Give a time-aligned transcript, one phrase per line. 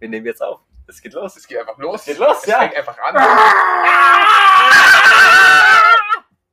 [0.00, 0.60] Wir nehmen jetzt auf.
[0.86, 1.36] Es geht los.
[1.36, 2.00] Es geht einfach los.
[2.00, 2.58] Es geht los, es ja.
[2.58, 3.16] fängt einfach an.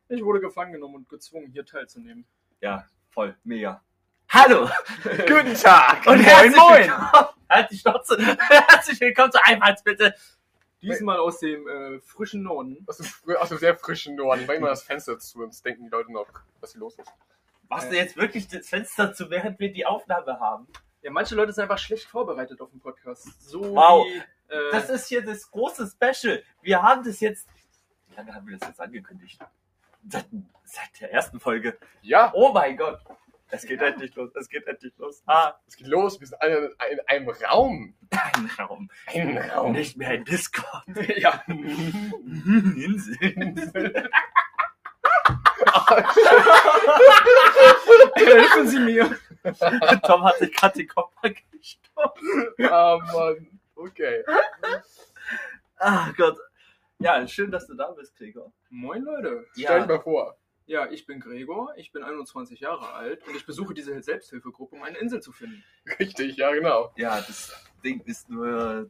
[0.10, 2.26] Ich wurde gefangen genommen und gezwungen, hier teilzunehmen.
[2.60, 3.82] Ja, voll, mega.
[4.30, 4.70] Hallo
[5.04, 6.06] Guten Tag.
[6.08, 6.82] und moin, herzlich moin.
[6.82, 7.28] willkommen.
[7.50, 8.38] Halt die Schnauze.
[8.68, 10.14] Herzlich willkommen zu Einfallsbitte.
[10.82, 12.86] Diesmal aus dem äh, frischen Norden.
[12.86, 14.42] Aus dem, aus dem sehr frischen Norden.
[14.42, 16.28] Ich mache immer das Fenster zu, sonst denken die Leute noch,
[16.60, 17.10] was hier los ist.
[17.70, 20.68] Machst du jetzt wirklich das Fenster zu, während wir die Aufnahme haben?
[21.02, 23.28] Ja, manche Leute sind einfach schlecht vorbereitet auf den Podcast.
[23.42, 24.06] So Wow.
[24.08, 24.18] wie,
[24.54, 26.42] äh, Das ist hier das große Special.
[26.62, 27.48] Wir haben das jetzt.
[28.10, 29.40] Wie lange haben wir das jetzt angekündigt?
[30.10, 30.26] Seit,
[30.64, 31.78] seit der ersten Folge.
[32.02, 33.00] Ja, Oh mein Gott.
[33.50, 34.30] Es geht endlich los.
[34.36, 35.24] Es geht endlich los.
[35.26, 36.20] Ah, es geht los.
[36.20, 37.96] Wir sind alle in einem Raum.
[38.12, 38.90] ein Raum.
[39.06, 39.72] Ein Raum.
[39.72, 40.84] Nicht mehr ein Discord.
[41.16, 41.44] ja.
[41.48, 43.70] Inseln.
[48.16, 49.18] Helfen Sie mir.
[50.06, 51.14] Tom hat sich gerade den Kopf
[51.52, 52.70] gestoßen.
[52.70, 53.60] Ah, Mann.
[53.76, 54.24] Okay.
[55.78, 56.38] Ah Gott.
[57.00, 58.52] Ja, schön, dass du da bist, Gregor.
[58.70, 59.46] Moin Leute.
[59.54, 60.38] Stell dich mal vor.
[60.66, 64.84] Ja, ich bin Gregor, ich bin 21 Jahre alt und ich besuche diese Selbsthilfegruppe, um
[64.84, 65.64] eine Insel zu finden.
[65.98, 66.92] Richtig, ja, genau.
[66.98, 67.54] Ja, das
[67.86, 68.90] Ding ist nur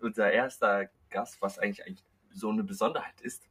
[0.00, 3.48] unser erster Gast, was eigentlich, eigentlich so eine Besonderheit ist.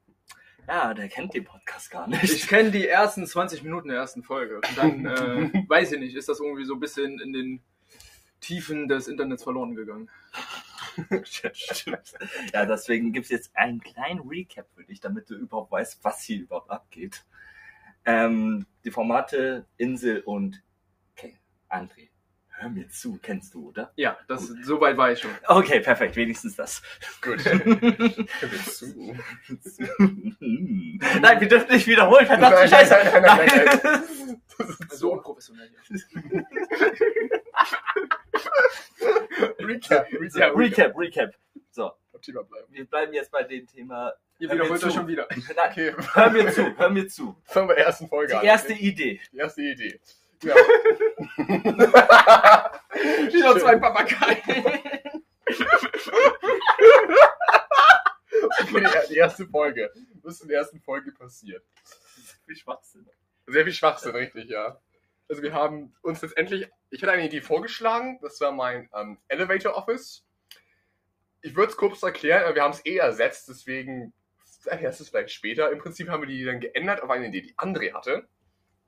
[0.68, 2.48] Ja, der kennt den Podcast gar Ich nicht.
[2.48, 4.58] kenne die ersten 20 Minuten der ersten Folge.
[4.58, 5.06] Und dann,
[5.54, 7.62] äh, weiß ich nicht, ist das irgendwie so ein bisschen in den
[8.40, 10.10] Tiefen des Internets verloren gegangen.
[11.24, 12.14] Stimmt.
[12.54, 16.22] Ja, deswegen gibt es jetzt einen kleinen Recap für dich, damit du überhaupt weißt, was
[16.22, 17.26] hier überhaupt abgeht.
[18.06, 20.62] Ähm, die Formate Insel und
[21.16, 21.38] okay,
[21.70, 22.10] André,
[22.64, 23.92] hör mir zu, kennst du, oder?
[23.96, 25.32] Ja, das, so weit war ich schon.
[25.48, 26.82] Okay, perfekt, wenigstens das.
[27.22, 27.44] Gut.
[27.46, 29.16] Hör mir zu.
[31.22, 32.94] Nein, wir dürfen nicht wiederholen, verdammte Nein, Scheiße.
[32.94, 36.04] nein, nein, nein, nein, Das ist So unprofessionell hier.
[39.60, 40.58] Recap, Ja, Recap.
[40.58, 41.30] Recap, Recap.
[41.72, 41.92] So,
[42.22, 42.68] Thema bleiben.
[42.70, 44.14] wir bleiben jetzt bei dem Thema.
[44.40, 45.28] Ihr wiederholt euch schon wieder.
[45.30, 47.36] Nein, Okay, hör mir zu, hör mir zu.
[47.46, 48.46] fangen wir der ersten Folge Die an.
[48.46, 49.20] erste Idee.
[49.32, 50.00] Die erste Idee.
[50.44, 50.56] Ja.
[53.34, 55.24] Wieder zwei Papageien.
[58.60, 59.92] Okay, die, erste Folge.
[60.22, 61.64] Was ist in der ersten Folge passiert?
[62.46, 63.08] Wie Schwachsinn.
[63.48, 64.80] Sehr viel Schwachsinn, richtig, ja.
[65.30, 69.76] Also wir haben uns letztendlich, ich hatte eine Idee vorgeschlagen, das war mein ähm, Elevator
[69.76, 70.26] Office.
[71.42, 74.14] Ich würde es kurz erklären, aber wir haben es eh ersetzt, deswegen
[74.66, 75.72] du es vielleicht später.
[75.72, 78.28] Im Prinzip haben wir die dann geändert auf eine Idee, die André hatte,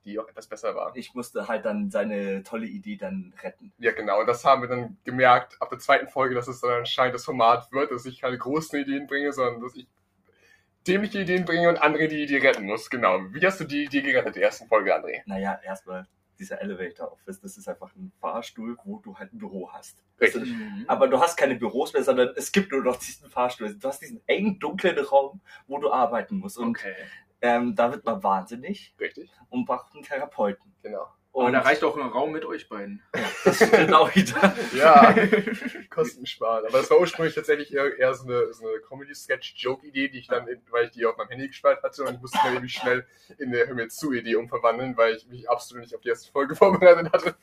[0.06, 0.92] die auch etwas besser war.
[0.94, 3.72] Ich musste halt dann seine tolle Idee dann retten.
[3.78, 6.70] Ja, genau, und das haben wir dann gemerkt ab der zweiten Folge, dass es dann
[6.70, 9.86] anscheinend das Format wird, dass ich keine großen Ideen bringe, sondern dass ich
[10.86, 12.88] dämliche Ideen bringe und André die Idee retten muss.
[12.88, 13.18] Genau.
[13.30, 15.22] Wie hast du die Idee gerettet, der ersten Folge, André?
[15.26, 16.06] Naja, erstmal
[16.38, 20.02] dieser Elevator Office, das ist einfach ein Fahrstuhl, wo du halt ein Büro hast.
[20.20, 20.42] Richtig.
[20.42, 20.54] Also,
[20.86, 23.74] aber du hast keine Büros mehr, sondern es gibt nur noch diesen Fahrstuhl.
[23.74, 26.58] Du hast diesen engen, dunklen Raum, wo du arbeiten musst.
[26.58, 26.94] Und Okay.
[27.40, 29.30] Ähm, da wird man wahnsinnig Richtig.
[29.50, 30.74] und braucht einen Therapeuten.
[30.82, 31.06] Genau.
[31.32, 33.02] Aber Und da reicht auch ein Raum mit euch beiden.
[33.44, 34.56] das ist genau wieder.
[34.74, 35.14] Ja,
[35.90, 36.64] Kosten sparen.
[36.66, 40.48] Aber das war ursprünglich tatsächlich eher, eher so eine, so eine Comedy-Sketch-Joke-Idee, die ich dann,
[40.48, 43.06] in, weil ich die auf meinem Handy gespeichert hatte und ich musste dann irgendwie schnell
[43.36, 46.56] in eine Hör mir zu-Idee umverwandeln, weil ich mich absolut nicht auf die erste Folge
[46.56, 47.34] vorbereitet hatte.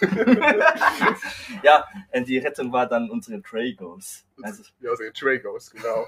[1.62, 4.24] ja, und die Rettung war dann unsere Dragos.
[4.42, 6.06] Also Ja, also Tragos, genau.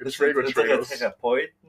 [0.00, 0.88] das Trago unsere Tragos.
[0.90, 1.68] Therapeuten,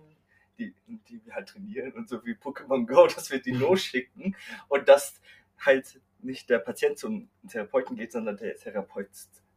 [0.58, 4.36] die, die wir halt trainieren und so wie Pokémon Go, dass wir die losschicken
[4.68, 5.20] und dass
[5.60, 9.10] halt nicht der Patient zum Therapeuten geht, sondern der Therapeut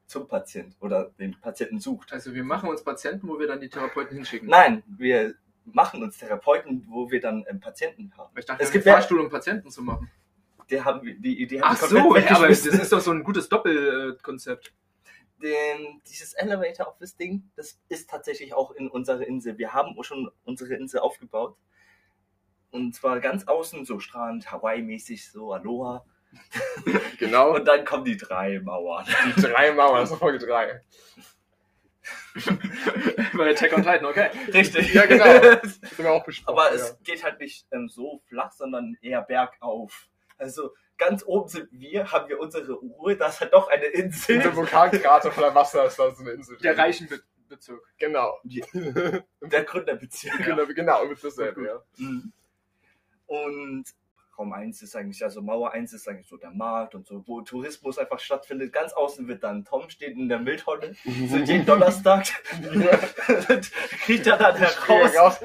[0.07, 2.13] zum Patient oder den Patienten sucht.
[2.13, 4.49] Also wir machen uns Patienten, wo wir dann die Therapeuten hinschicken.
[4.49, 5.35] Nein, wir
[5.65, 8.37] machen uns Therapeuten, wo wir dann ähm, Patienten haben.
[8.37, 10.11] Ich dachte, Es gibt Fahrstuhl, um Patienten zu machen.
[10.69, 14.73] Die haben die Idee haben Ach so, aber das ist doch so ein gutes Doppelkonzept.
[15.41, 19.59] Den, dieses Elevator Office Ding, das ist tatsächlich auch in unserer Insel.
[19.59, 21.57] Wir haben schon unsere Insel aufgebaut.
[22.71, 26.05] Und zwar ganz außen, so Strand, Hawaii-mäßig, so Aloha.
[27.19, 27.57] Genau.
[27.57, 29.05] Und dann kommen die drei Mauern.
[29.37, 30.81] Die drei Mauern, das ist Folge drei.
[33.37, 34.31] Bei Attack on Titan, okay.
[34.53, 34.95] Richtig.
[34.95, 35.25] Ja, genau.
[35.63, 36.57] Das haben wir auch besprochen.
[36.57, 36.77] Aber ja.
[36.77, 40.09] es geht halt nicht ähm, so flach, sondern eher bergauf.
[40.39, 44.05] Also ganz oben sind wir, haben wir unsere Ruhe, da ist halt doch eine In
[44.05, 44.41] Insel.
[44.41, 46.57] einem Vulkankrater voller Wasser ist da so eine Insel.
[46.59, 47.83] Der reichen Be Bezirk.
[47.99, 48.39] Genau.
[48.45, 50.45] Der Gründerbezirk.
[50.45, 51.83] Genau, genau, mit dasselbe, ja.
[51.97, 52.33] Mhm.
[53.27, 53.85] Und
[54.39, 57.41] Raum 1 ist eigentlich, also Mauer 1 ist eigentlich so der Markt und so, wo
[57.41, 58.73] Tourismus einfach stattfindet.
[58.73, 60.95] Ganz außen wird dann Tom steht in der Mülltonne.
[61.29, 62.27] So jeden Donnerstag
[64.05, 65.41] kriegt er dann heraus.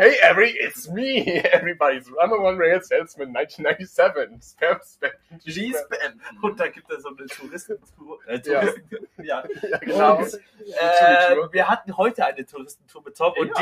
[0.00, 4.38] Hey, every, it's me, everybody's number one rail salesman 1997.
[4.38, 5.10] Spam, spam,
[5.44, 6.20] G-Spam.
[6.40, 8.20] Und da gibt es so eine Touristentour.
[8.28, 8.60] Äh, Ja.
[8.60, 9.44] Touristen, ja.
[9.68, 10.18] Ja, genau.
[10.18, 13.54] Und, äh, wir hatten heute eine Touristentour mit Tom und Ja.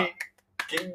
[0.68, 0.92] die ging.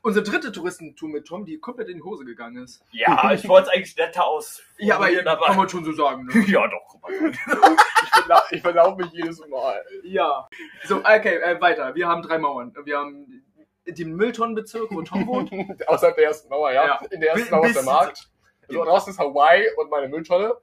[0.00, 2.84] Unsere dritte Touristentour mit Tom, die komplett in die Hose gegangen ist.
[2.92, 4.62] Ja, ich wollte es eigentlich netter aus.
[4.78, 6.44] Ja, aber aber kann man schon so sagen, ne?
[6.46, 6.86] ja, doch.
[6.88, 7.30] guck mal.
[7.30, 9.84] Ich, verla ich verlaube mich jedes Mal.
[10.04, 10.48] Ja.
[10.84, 11.96] So, okay, äh, weiter.
[11.96, 12.72] Wir haben drei Mauern.
[12.84, 13.42] Wir haben
[13.86, 15.50] den Mülltonnenbezirk, wo Tom wohnt.
[15.88, 16.86] Außerhalb der ersten Mauer, ja.
[16.86, 17.00] Ja.
[17.10, 18.28] In der ersten Mauer ist der Markt.
[18.68, 20.54] So, draußen ist Hawaii und meine Mülltonne.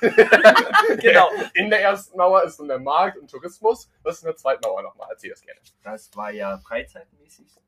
[1.00, 1.30] Genau.
[1.54, 3.90] In der ersten Mauer ist dann der Markt und Tourismus.
[4.02, 5.08] Was ist in der zweiten Mauer nochmal?
[5.10, 5.60] Erzähl das gerne.
[5.82, 7.60] Das war ja freizeitmäßig so.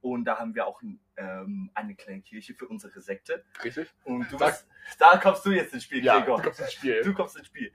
[0.00, 0.80] Und da haben wir auch
[1.16, 3.44] ähm, eine kleine Kirche für unsere Sekte.
[3.64, 3.92] Richtig?
[4.04, 4.66] Und du bist,
[4.98, 6.38] da kommst du jetzt ins Spiel, Ja, Gregor.
[6.38, 7.02] du kommst ins Spiel.
[7.02, 7.72] Du kommst ins Spiel.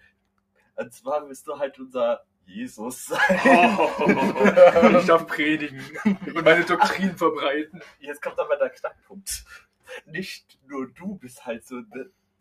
[0.75, 3.39] Und zwar bist du halt unser Jesus sein.
[4.83, 7.81] Und ich darf predigen und meine Doktrin verbreiten.
[7.99, 9.45] Jetzt kommt aber der Knackpunkt.
[10.05, 11.81] Nicht nur du bist halt so,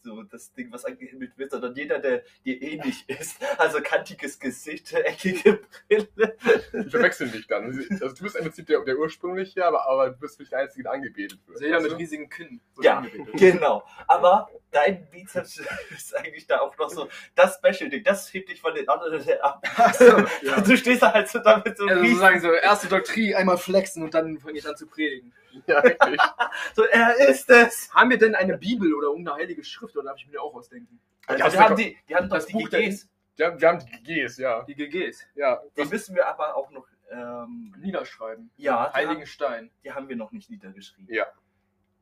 [0.02, 3.36] so das Ding, was angehimmelt wird, sondern jeder, der dir ähnlich ist.
[3.58, 6.36] Also kantiges Gesicht, eckige Brille.
[6.84, 7.66] Ich verwechsel dich dann.
[8.00, 10.84] Also du bist im Prinzip der, der ursprüngliche, aber, aber du bist nicht der Einzige,
[10.84, 11.56] der angebetet wird.
[11.56, 12.60] Also jeder mit riesigen Kinn.
[12.80, 13.34] Ja, angebetet.
[13.34, 13.84] genau.
[14.08, 15.62] Aber dein Bizeps
[15.96, 18.02] ist eigentlich da auch noch so das Special-Ding.
[18.04, 19.62] Das hebt dich von den anderen ab.
[20.42, 20.60] ja.
[20.60, 24.02] Du stehst da halt so damit so, Also riesig- sozusagen so, erste Doktrin, einmal flexen
[24.02, 25.32] und dann fange ich an zu predigen.
[25.66, 26.20] Ja, richtig.
[26.74, 27.92] so, er ist es.
[27.94, 31.00] Haben wir denn eine Bibel oder irgendeine heilige Schrift oder darf ich mir auch ausdenken?
[31.26, 33.08] Also, Ja, wir haben die, die haben doch das die Buch der GGs.
[33.36, 34.62] Wir haben, wir haben die GGs, ja.
[34.64, 35.26] Die GGs.
[35.34, 38.50] Ja, Die müssen wir aber auch noch, ähm, Niederschreiben.
[38.56, 39.70] ja, die Heiligen haben, Stein.
[39.84, 41.12] die haben wir noch nicht niedergeschrieben.
[41.14, 41.26] Ja.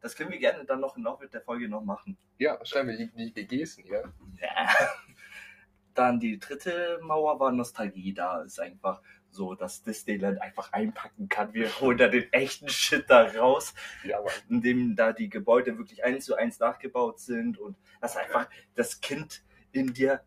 [0.00, 2.16] Das können wir gerne dann noch im Laufe der Folge noch machen.
[2.38, 4.12] ja, schreiben wir die, die GGs hier.
[4.40, 4.68] Ja.
[5.94, 8.14] Dann die dritte Mauer war Nostalgie.
[8.14, 11.54] Da ist einfach so, dass Disneyland einfach einpacken kann.
[11.54, 13.74] Wir holen da den echten Shit da raus,
[14.04, 14.18] Ja,
[14.48, 19.42] indem da die Gebäude wirklich eins zu eins nachgebaut sind und das einfach das Kind
[19.72, 20.22] in dir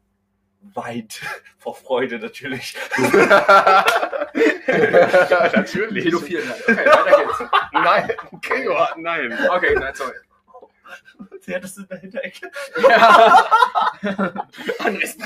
[0.62, 1.22] weint.
[1.58, 2.76] Vor Freude natürlich.
[4.66, 6.16] Natürlich.
[6.16, 7.52] Okay, weiter geht's.
[7.74, 8.12] Nein,
[8.42, 9.38] Gregor, nein.
[9.50, 10.14] Okay, nein, sorry.
[11.42, 12.52] Sie hat das in der Hinterecke.
[12.82, 13.46] Ja.
[14.80, 15.18] Andres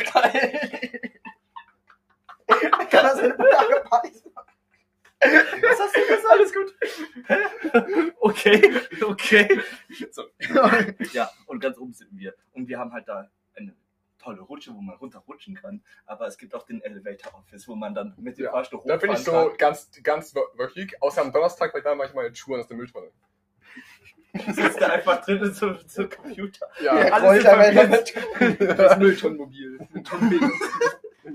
[2.47, 4.31] Kann das in der beißen?
[5.19, 6.25] Was hast du gesagt?
[6.29, 6.75] Alles gut.
[7.27, 8.11] Hä?
[8.19, 9.61] Okay, okay.
[10.11, 10.23] So.
[11.13, 12.33] Ja, und ganz oben sind wir.
[12.53, 13.75] Und wir haben halt da eine
[14.19, 15.83] tolle Rutsche, wo man runterrutschen kann.
[16.05, 18.97] Aber es gibt auch den Elevator Office, wo man dann mit dem Ja, Fahrstuhl Da
[18.97, 21.01] bin ich so hochfahren ganz, ganz wöchig.
[21.01, 23.07] Außer am Donnerstag, weil da mache ich meine Schuhe aus der Mülltonne.
[24.33, 24.53] kann.
[24.53, 26.67] Sitzt da einfach drin so, so Computer.
[26.81, 28.13] Ja, Alles verwirrt.
[28.77, 29.79] Das Mülltonnenmobil.
[29.95, 30.43] Ein Tonnenbild.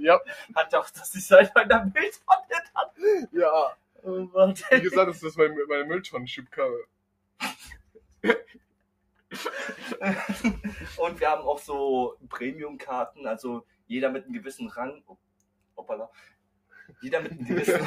[0.00, 0.21] Ja,
[0.55, 3.29] Hat auch das Design meiner Bildtonne dann.
[3.33, 3.77] ja.
[4.05, 4.55] Oh Mann.
[4.71, 6.87] Wie gesagt, das ist meine, meine Mülltonnenschubkarre.
[10.97, 15.03] Und wir haben auch so Premium-Karten, also jeder mit einem gewissen Rang.
[15.06, 15.17] Oh,
[15.77, 16.11] hoppala.
[17.00, 17.81] Jeder mit einem gewissen,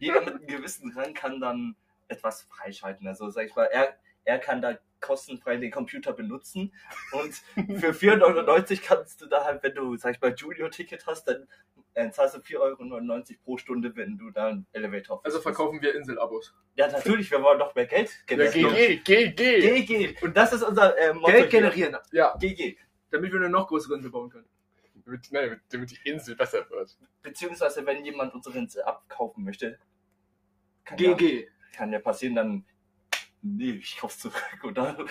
[0.00, 1.76] jeder mit einem gewissen Rang kann dann
[2.08, 3.06] etwas freischalten.
[3.06, 6.72] Also sag ich mal, er, er kann da kostenfrei den Computer benutzen
[7.12, 7.34] und
[7.80, 11.46] für 4,99 kannst du da halt, wenn du, sag ich mal, Junior-Ticket hast, dann
[11.94, 15.42] äh, zahlst du 4,99 Euro pro Stunde, wenn du da einen Elevator Also bist.
[15.44, 16.54] verkaufen wir Inselabos.
[16.74, 18.74] Ja, natürlich, wir wollen noch mehr Geld Ja, generieren.
[19.04, 19.84] GG, GG.
[19.86, 20.16] GG.
[20.24, 21.32] Und das ist unser äh, Motto.
[21.32, 22.76] Geld generieren, Ja, GG.
[23.10, 24.48] damit wir eine noch größere Insel bauen können.
[25.04, 26.96] damit, nein, damit, die Insel besser wird.
[27.22, 29.78] Beziehungsweise, wenn jemand unsere Insel abkaufen möchte,
[30.84, 31.48] kann, Ja, GG.
[31.74, 32.64] kann ja passieren, dann.
[33.54, 34.60] Nee, ich kauf's zurück.
[34.64, 34.98] Oder?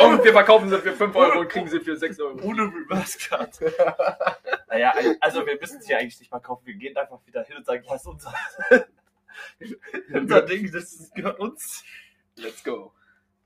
[0.00, 2.40] Und wir verkaufen sie für 5 Euro und kriegen sie für 6 Euro.
[2.42, 3.60] Ohne Reverse Card.
[4.68, 6.66] naja, also wir müssen es ja eigentlich nicht mal kaufen.
[6.66, 8.34] Wir gehen einfach wieder hin und sagen, ja, ist unser,
[10.12, 11.84] unser Ding, das gehört uns.
[12.36, 12.92] Let's go.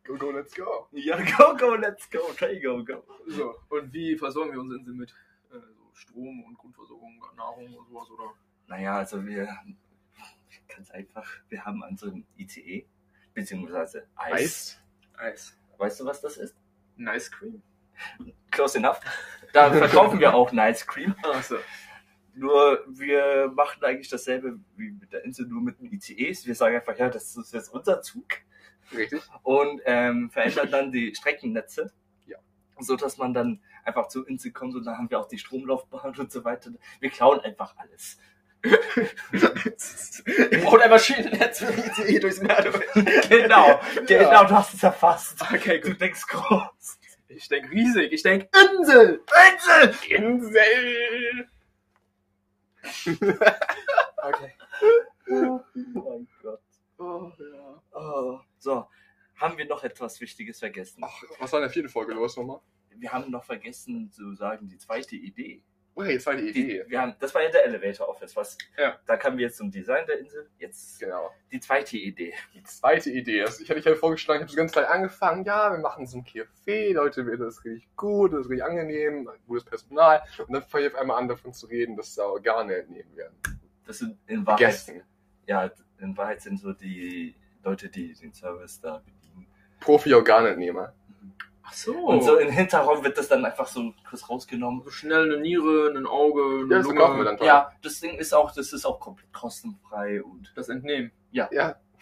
[0.05, 0.87] Go, go, let's go.
[0.93, 3.03] Ja, go, go, let's go, Trey, go, go.
[3.27, 5.11] So, und wie versorgen wir unsere Insel mit
[5.51, 8.33] äh, so Strom und Grundversorgung, Nahrung und sowas, oder?
[8.69, 9.49] Naja, also wir,
[10.69, 12.87] ganz einfach, wir haben unseren ICE,
[13.33, 14.33] beziehungsweise Eis.
[14.33, 14.81] Eis.
[15.17, 15.59] Eis.
[15.79, 16.57] Weißt du, was das ist?
[16.97, 17.63] Nice Cream.
[18.51, 19.01] Close enough.
[19.53, 21.15] Da verkaufen wir auch Nice Cream.
[21.23, 21.57] Achso.
[22.35, 26.47] Nur wir machen eigentlich dasselbe wie mit der Insel, nur mit den ICEs.
[26.47, 28.27] Wir sagen einfach, ja, das ist jetzt unser Zug
[28.93, 29.23] Richtig.
[29.43, 31.93] und ähm, verändern dann die Streckennetze.
[32.27, 32.39] Ja.
[32.81, 36.19] So dass man dann einfach zur Insel kommt und da haben wir auch die Stromlaufbahn
[36.19, 36.73] und so weiter.
[36.99, 38.19] Wir klauen einfach alles.
[40.51, 42.83] Ihr braucht ein Maschinennetz für ICE durchs Meer durch.
[43.29, 45.41] Genau, genau, du hast es erfasst.
[45.43, 46.01] Okay, Du gut.
[46.01, 46.99] denkst groß.
[47.29, 48.13] Ich denk riesig.
[48.13, 49.23] Ich denk Insel.
[49.53, 49.95] Insel!
[50.09, 51.49] Insel.
[54.27, 54.53] Okay.
[55.31, 56.61] Oh mein Gott.
[56.99, 57.83] Oh, ja.
[57.93, 58.41] Oh.
[58.59, 58.87] So,
[59.37, 61.03] haben wir noch etwas Wichtiges vergessen?
[61.05, 62.61] Ach, was war in der vierten Folge los nochmal?
[62.97, 65.63] Wir haben noch vergessen zu sagen, die zweite Idee.
[65.97, 66.85] Oh, ja, jetzt war die Die, Idee.
[66.89, 68.35] wir haben, das war ja der Elevator Office.
[68.35, 68.99] Was, Ja.
[69.07, 70.49] Da kamen wir jetzt zum Design der Insel.
[70.59, 71.31] Jetzt Genau.
[71.53, 72.35] die zweite Idee.
[72.53, 73.43] Die zweite Idee.
[73.43, 76.07] Also ich hatte ich ja vorgeschlagen, ich habe so ganz klein angefangen, ja, wir machen
[76.07, 80.21] so ein Café, Leute, das ist richtig gut, das ist richtig angenehm, gutes Personal.
[80.39, 83.37] Und dann fange ich auf einmal an, davon zu reden, dass da Organe entnehmen werden.
[83.87, 85.03] Das sind in Wahrheit, Gästen.
[85.47, 85.71] ja,
[86.01, 89.47] in Wahrheit sind so die Leute, die den Service da bedienen.
[89.79, 90.93] Profi-Organentnehmer.
[91.67, 91.95] Ach so.
[91.95, 94.83] Und so im Hinterraum wird das dann einfach so kurz rausgenommen.
[94.83, 97.47] so schnell eine Niere, ein Auge, eine Ja, das verkaufen wir dann teuer.
[97.47, 101.11] Ja, das Ding ist auch, das ist auch komplett kostenfrei und Das Entnehmen.
[101.31, 101.49] Ja,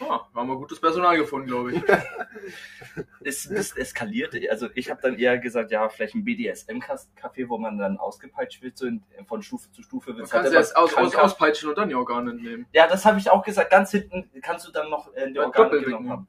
[0.08, 1.82] Ah, haben wir gutes Personal gefunden, glaube ich.
[3.20, 4.34] ist ein bisschen eskaliert.
[4.50, 8.76] Also ich habe dann eher gesagt, ja, vielleicht ein BDSM-Café, wo man dann ausgepeitscht wird,
[8.76, 11.78] so in, von Stufe zu Stufe Man wird kann sie erst aus, aus, auspeitschen und
[11.78, 12.66] dann die Organe entnehmen.
[12.72, 13.70] Ja, das habe ich auch gesagt.
[13.70, 16.28] Ganz hinten kannst du dann noch äh, die Organe genommen haben.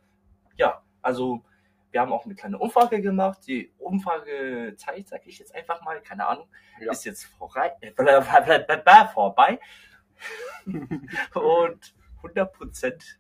[0.57, 1.43] Ja, also
[1.93, 3.39] wir haben auch eine kleine Umfrage gemacht.
[3.47, 6.47] Die Umfragezeit, sag ich jetzt einfach mal, keine Ahnung,
[6.79, 6.91] Ja.
[6.91, 7.71] ist jetzt vorbei.
[7.81, 7.91] Äh,
[9.13, 9.59] vorbei.
[10.65, 13.17] Und 100%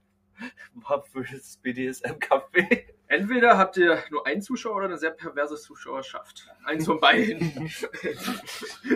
[0.73, 2.85] war für das BDSM-Café.
[3.07, 6.47] Entweder habt ihr nur einen Zuschauer oder eine sehr perverse Zuschauerschaft.
[6.65, 7.69] Eins von beiden.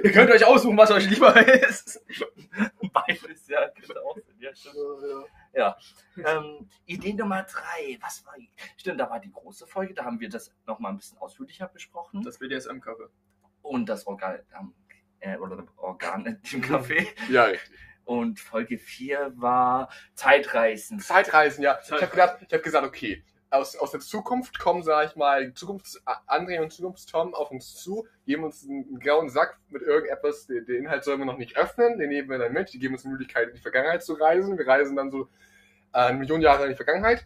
[0.03, 1.35] ihr könnt euch aussuchen, was euch lieber
[1.69, 2.03] ist.
[2.91, 4.35] Beides, ja, könnte auch sein.
[4.39, 4.75] Ja, stimmt.
[5.57, 5.75] Ja.
[6.23, 7.97] Ähm, Idee Nummer drei.
[7.99, 8.35] Was war.
[8.77, 9.95] Stimmt, da war die große Folge.
[9.95, 12.21] Da haben wir das nochmal ein bisschen ausführlicher besprochen.
[12.21, 13.09] Das BDSM-Cover.
[13.63, 14.73] und das Organ, ähm,
[15.19, 17.07] äh, oder Organ in dem Café.
[17.29, 17.71] ja, richtig.
[18.05, 20.99] Und Folge 4 war Zeitreisen.
[20.99, 21.79] Zeitreisen, ja.
[21.83, 22.11] Ich habe Zeitreisen.
[22.11, 26.71] gedacht, ich habe gesagt, okay, aus, aus der Zukunft kommen, sage ich mal, Zukunfts-André und
[26.71, 31.19] Zukunfts-Tom auf uns zu, geben uns einen grauen Sack mit irgendetwas, den, den Inhalt sollen
[31.19, 33.55] wir noch nicht öffnen, den nehmen wir dann mit, die geben uns die Möglichkeit, in
[33.55, 34.57] die Vergangenheit zu reisen.
[34.57, 35.29] Wir reisen dann so
[35.97, 37.25] äh, eine Million Jahre in die Vergangenheit.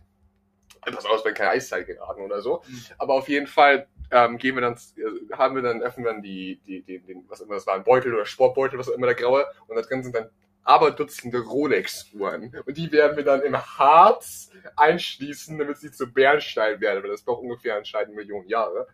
[0.82, 2.64] Pass auf, wenn keine Eiszeit geraten oder so.
[2.68, 2.86] Mhm.
[2.98, 6.22] Aber auf jeden Fall ähm, gehen wir dann, äh, haben wir dann, öffnen wir dann
[6.22, 9.08] die, die, die, den, was immer das war, ein Beutel oder Sportbeutel, was auch immer
[9.08, 10.30] der graue, und da drin sind dann
[10.64, 12.56] aber Dutzende Rolex-Uhren.
[12.66, 17.24] Und die werden wir dann im Harz einschließen, damit sie zu Bernstein werden, weil das
[17.24, 18.88] braucht ungefähr anscheinend eine Million Jahre.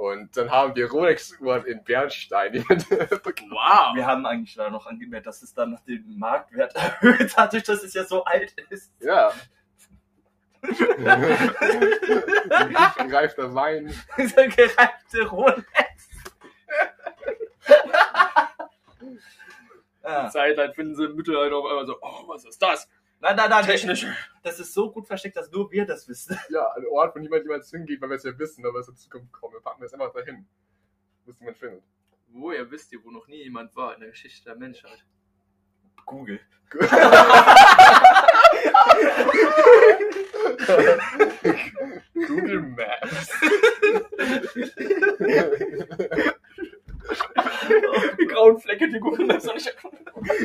[0.00, 2.54] Und dann haben wir Rolex-Uhren in Bernstein.
[3.50, 3.94] Wow.
[3.94, 7.82] Wir haben eigentlich da noch angemerkt, dass es dann noch den Marktwert erhöht, dadurch, dass
[7.82, 8.94] es ja so alt ist.
[9.00, 9.30] ja.
[10.62, 11.14] Gereifter
[13.54, 13.94] Wein.
[14.16, 16.08] Dieser gereifte Rolex.
[20.02, 20.30] ja.
[20.72, 22.88] Finden sie im Mittelalter auf einmal so, oh, was ist das?
[23.20, 23.64] Nein, nein, nein.
[23.64, 24.06] Technisch.
[24.42, 26.38] Das ist so gut versteckt, dass nur wir das wissen.
[26.48, 28.96] Ja, ein Ort, wo niemand jemals hingeht, weil wir es ja wissen, aber es in
[28.96, 29.52] Zukunft kommen.
[29.54, 30.46] Wir packen das einfach dahin.
[31.26, 31.84] Bis niemand findet.
[32.28, 35.04] Woher wisst ihr, wo noch nie jemand war in der Geschichte der Menschheit?
[36.06, 36.40] Google.
[42.26, 43.30] Google Maps.
[48.18, 49.74] Die grauen Flecke, die Google Maps noch nicht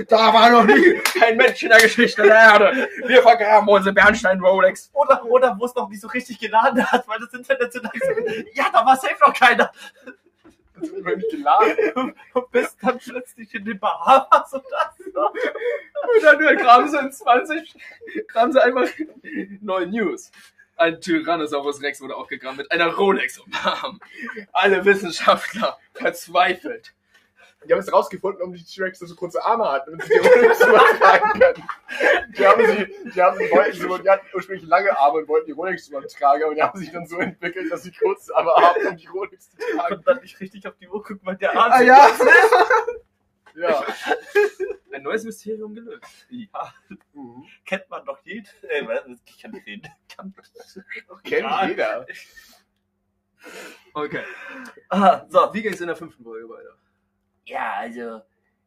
[0.09, 2.89] Da war noch nie kein Mensch in der Geschichte der Erde.
[3.05, 4.89] Wir vergraben unsere Bernstein Rolex.
[4.93, 8.45] Oder, oder wo es noch nicht so richtig geladen hat, weil das Internet so langsam
[8.53, 9.71] Ja, da war safe noch keiner.
[10.75, 12.13] Das wird nicht geladen.
[12.33, 15.13] Und bist dann plötzlich in den Bahamas und das.
[15.13, 15.27] so.
[15.27, 17.75] Und dann graben sie in 20,
[18.27, 18.87] graben sie einfach
[19.61, 20.31] neue News.
[20.77, 23.99] Ein Tyrannosaurus Rex wurde aufgegraben mit einer Rolex um Arm.
[24.51, 26.93] Alle Wissenschaftler verzweifelt.
[27.67, 30.59] Die haben es rausgefunden, um die T-Rex so kurze Arme hat, damit sie die Rolex
[30.67, 31.63] übertragen können.
[32.37, 35.47] Die haben sie, die haben, die wollten so, die hatten ursprünglich lange Arme und wollten
[35.47, 38.85] die Rolex übertragen, aber die haben sich dann so entwickelt, dass sie kurze Arme haben,
[38.87, 39.95] um die Rolex zu tragen.
[39.95, 41.71] Und dann nicht richtig auf die Uhr gucken, weil der Arm.
[41.71, 42.09] Ah ja,
[43.55, 43.83] Ja.
[44.91, 46.03] ein neues Mysterium gelöst.
[46.29, 46.73] ja.
[47.13, 47.45] Mhm.
[47.65, 48.45] Kennt man doch jeden.
[48.69, 48.83] Äh,
[49.25, 49.87] ich kann nicht reden.
[51.23, 51.67] Kennt Ja.
[51.67, 52.05] jeder.
[53.93, 54.23] Okay.
[54.89, 55.53] Ah, so.
[55.53, 56.77] Wie ging es in der fünften Folge weiter?
[57.45, 58.21] Ja, also,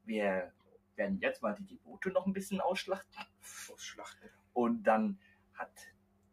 [0.04, 0.52] wir
[0.94, 3.24] werden jetzt mal die Gebote noch ein bisschen ausschlachten.
[3.72, 4.30] Ausschlachten.
[4.52, 5.18] Und dann
[5.54, 5.70] hat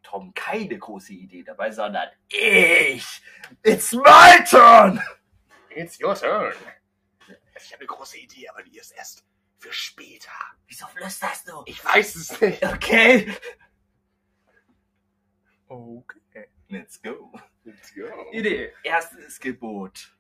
[0.04, 3.22] Tom keine große Idee dabei, sondern ich.
[3.64, 5.02] It's my turn!
[5.70, 6.54] It's your turn.
[7.58, 9.26] Ich habe eine große Idee, aber die ist erst
[9.58, 10.32] für später.
[10.68, 11.64] Wieso flüsterst du?
[11.66, 12.64] Ich weiß es nicht.
[12.64, 13.34] Okay.
[15.68, 16.48] Okay.
[16.70, 17.32] Let's go.
[17.64, 18.06] Let's go.
[18.32, 18.72] Idee.
[18.84, 20.12] Erstes Gebot.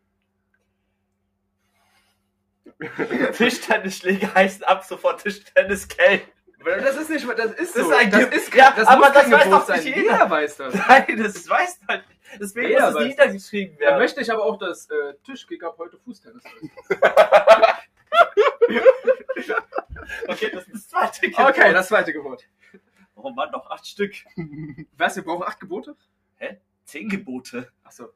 [3.34, 6.28] Tischtennisschläge heißen ab sofort Tischtennisgeld.
[6.64, 7.92] Das ist nicht, das ist Das so.
[7.92, 9.86] ist ein das ist, Ja, das aber das weiß Gebot doch nicht sein.
[9.94, 10.02] jeder.
[10.14, 10.74] Jeder weiß das.
[10.74, 12.20] Nein, das weiß halt nicht.
[12.40, 14.00] Deswegen Jeder muss es niedergeschrieben Dann werden.
[14.00, 16.44] möchte ich aber auch, dass äh, Tischkick ab heute Fußtennis
[19.38, 19.52] ist.
[20.28, 20.52] Okay,
[21.72, 22.44] das zweite Gebot.
[23.16, 24.14] Oh Mann, noch acht Stück.
[24.98, 25.96] Was, wir brauchen acht Gebote?
[26.84, 27.72] Zehn Gebote.
[27.84, 28.10] Achso.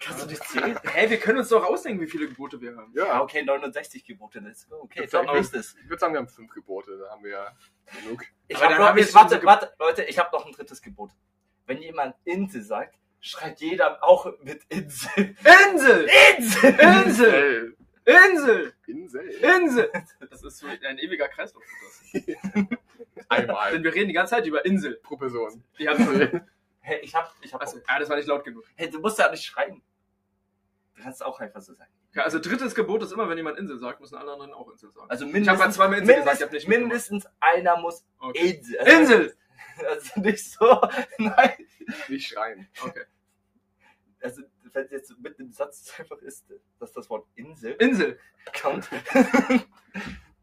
[0.00, 0.78] Kannst du nicht zählen?
[0.92, 2.92] Hä, wir können uns doch ausdenken, wie viele Gebote wir haben.
[2.94, 4.40] Ja, Ja, okay, 69 Gebote.
[4.40, 5.74] Das okay, Das dann auch- nächstes.
[5.82, 7.56] ich würde sagen, wir haben fünf Gebote, da haben wir ja
[8.00, 8.24] genug.
[8.48, 11.10] Ich Aber hab noch, haben ich, warte, warte, Leute, ich habe noch ein drittes Gebot.
[11.66, 15.36] Wenn jemand Insel sagt, schreit jeder auch mit Insel.
[15.72, 16.08] Insel!
[16.38, 16.74] Insel!
[16.78, 17.76] Insel!
[18.04, 18.74] Insel!
[18.86, 19.28] Insel.
[19.28, 19.92] Insel!
[20.30, 21.62] Das ist so ein ewiger Kreislauf.
[23.18, 23.38] Das.
[23.38, 24.98] Denn Einmal wir reden die ganze Zeit über Insel.
[25.02, 25.64] pro Person.
[25.78, 25.98] Die haben
[26.80, 28.64] Hey, ich hab, ich hab, Achso, ja, das war nicht laut genug.
[28.76, 29.82] hey, du musst ja nicht schreien.
[30.96, 31.90] Du kannst auch einfach so sagen.
[32.14, 34.90] Ja, also drittes Gebot ist immer, wenn jemand Insel sagt, müssen alle anderen auch Insel
[34.92, 35.10] sagen.
[35.10, 38.06] Also Ich mindestens, habe gerade zweimal Insel gesagt, mindestens, ich hab nicht mindestens einer muss
[38.18, 38.50] Okay.
[38.56, 38.76] Insel.
[38.86, 39.36] Insel!
[39.86, 40.80] Also nicht so,
[41.18, 41.52] nein.
[42.08, 42.68] Nicht schreien.
[42.82, 43.04] Okay.
[44.20, 46.46] Also, wenn es jetzt mit dem Satz einfach ist,
[46.80, 48.18] dass das Wort Insel Insel!
[48.60, 48.88] kommt,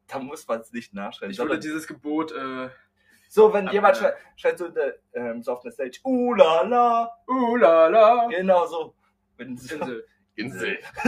[0.07, 1.31] dann muss man es nicht nachschreiben.
[1.31, 2.69] Ich würde dieses Gebot, äh,
[3.29, 6.61] So, wenn jemand schreit, schreit so, in der, ähm, so auf der Stage, uh la
[6.63, 8.95] la, uh la la, genau so.
[9.37, 10.05] Insel.
[10.35, 10.77] Insel.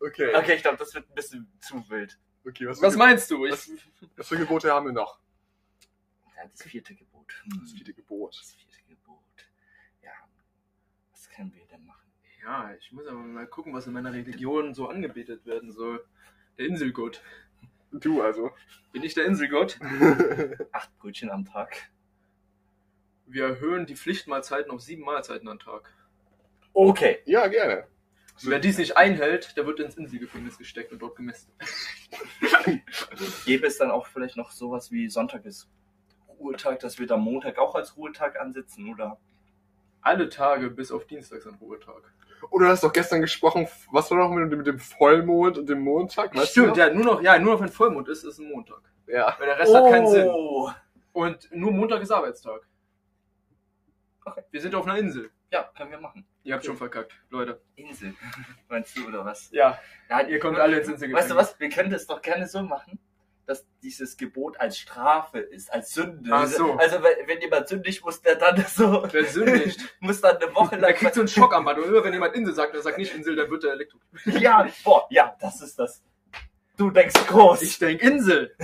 [0.00, 0.34] okay.
[0.34, 2.18] okay, ich glaube, das wird ein bisschen zu wild.
[2.46, 3.46] Okay, was, Was meinst du?
[3.46, 3.70] Ich, Was-
[4.16, 5.18] was für Gebote haben wir noch?
[6.36, 7.32] Ja, das vierte Gebot.
[7.44, 8.36] Hm, Das vierte Gebot.
[8.38, 9.18] Das vierte Gebot.
[10.02, 10.10] Ja,
[11.12, 11.63] was können wir?
[12.44, 16.04] Ja, ich muss aber mal gucken, was in meiner Religion so angebetet werden soll.
[16.58, 17.22] Der Inselgott.
[17.90, 18.50] Du also.
[18.92, 19.78] Bin ich der Inselgott?
[20.72, 21.90] Acht Brötchen am Tag.
[23.26, 25.92] Wir erhöhen die Pflichtmahlzeiten auf sieben Mahlzeiten am Tag.
[26.74, 27.20] Okay.
[27.24, 27.86] ja, gerne.
[28.42, 31.52] Wer dies nicht einhält, der wird ins Inselgefängnis gesteckt und dort gemessen.
[33.46, 35.68] Gäbe es dann auch vielleicht noch sowas wie Sonntag ist
[36.40, 39.18] Ruhetag, dass wir da Montag auch als Ruhetag ansetzen, oder?
[40.00, 42.12] Alle Tage bis auf Dienstag sind Ruhetag.
[42.50, 45.68] Oder du hast doch gestern gesprochen, was war noch mit, dem- mit dem Vollmond und
[45.68, 46.34] dem Montag?
[46.34, 48.80] Weißt Stimmt, du ja, nur noch, ja, nur noch wenn Vollmond ist, ist ein Montag.
[49.06, 49.34] Ja.
[49.38, 50.28] Weil der Rest hat keinen Sinn.
[50.28, 50.70] Oh.
[51.12, 52.60] Und nur Montag ist Arbeitstag.
[54.24, 54.42] Okay.
[54.50, 55.30] Wir sind auf einer Insel.
[55.50, 56.26] Ja, können wir machen.
[56.42, 57.60] Ihr habt schon verkackt, Leute.
[57.76, 58.14] Insel.
[58.68, 59.50] Meinst du, oder was?
[59.52, 61.22] Ja, Ja, ihr kommt alle ins Inselgefängnis.
[61.22, 61.60] Weißt du was?
[61.60, 62.98] Wir können das doch gerne so machen,
[63.46, 66.30] dass dieses Gebot als Strafe ist, als Sünde.
[66.32, 66.72] Ach so.
[66.74, 69.80] Also wenn, wenn jemand sündig, muss der dann so, Wer sündigt?
[70.00, 70.94] muss dann eine Woche Er lang.
[70.94, 71.78] kriegt so einen Schock am Band.
[71.78, 73.98] Und immer wenn jemand Insel sagt, er sagt nicht Insel, dann wird er Elektro.
[74.24, 76.02] Ja, boah, ja, das ist das.
[76.76, 77.62] Du denkst groß.
[77.62, 78.54] Ich denke Insel.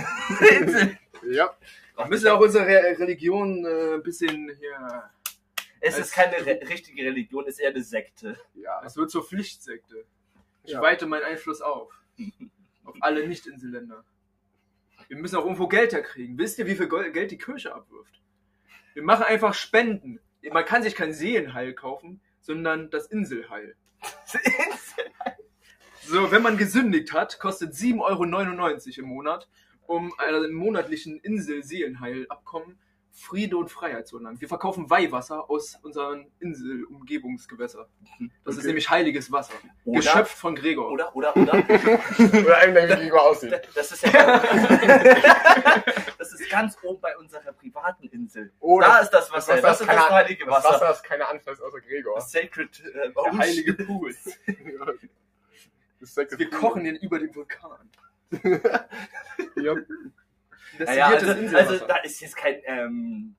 [0.59, 0.97] Insel.
[1.29, 1.55] Ja.
[1.95, 5.09] Wir müssen ja auch unsere Re Religion äh, ein bisschen hier.
[5.79, 8.37] Es ist keine re richtige Religion, es ist eher eine Sekte.
[8.55, 8.81] Ja.
[8.85, 10.03] Es wird zur Pflichtsekte.
[10.63, 10.81] Ich Ja.
[10.81, 11.91] weite meinen Einfluss auf.
[12.83, 14.03] Auf alle Nicht-Inselländer.
[15.11, 16.37] Wir müssen auch irgendwo Geld herkriegen.
[16.37, 18.21] Wisst ihr, wie viel Geld die Kirche abwirft?
[18.93, 20.21] Wir machen einfach Spenden.
[20.53, 23.75] Man kann sich kein Seelenheil kaufen, sondern das Inselheil.
[26.03, 28.23] So, wenn man gesündigt hat, kostet 7,99 Euro
[29.01, 29.49] im Monat,
[29.85, 32.79] um einen monatlichen Insel-Seelenheil-Abkommen
[33.13, 34.39] Friede und Freiheit zu erlangen.
[34.39, 37.85] Wir verkaufen Weihwasser aus unseren Insel-Umgebungsgewässern.
[38.45, 38.67] Das ist Okay.
[38.67, 39.53] nämlich heiliges Wasser.
[39.83, 40.89] Oder- Geschöpft von Gregor.
[40.91, 41.53] Oder, oder, oder?
[41.59, 43.51] Oder einem, der wie über aussieht.
[43.75, 44.37] Das ist ja.
[46.17, 48.51] das ist ganz oben bei unserer privaten Insel.
[48.59, 49.53] Oh, da das- ist das Wasser.
[49.55, 50.69] das Das, Wasser ist ist das heilige Das Wasser.
[50.73, 52.15] Wasser ist keine Anfluss außer Gregor.
[52.15, 54.15] Das Sacred äh, Der heilige Pool.
[55.99, 57.89] Das Sacred Wir kochen den über dem Vulkan.
[59.57, 59.75] Ja.
[60.79, 63.35] Ja, ja, Destilliertes also, also da ist jetzt kein, ähm,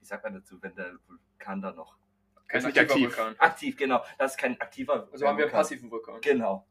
[0.00, 1.96] wie sagt man dazu, wenn der Vulkan da noch
[2.48, 3.18] Kein ist nicht aktiver aktiv.
[3.18, 3.34] Vulkan.
[3.38, 5.52] aktiv, genau, das ist kein aktiver Also haben wir einen Vulkan.
[5.52, 6.20] passiven Vulkan.
[6.20, 6.66] Genau.